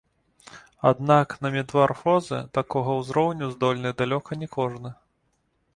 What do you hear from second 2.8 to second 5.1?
ўзроўню здольны далёка не кожны.